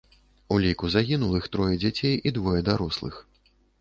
[0.53, 3.21] У ліку загінулых трое дзяцей і двое дарослых.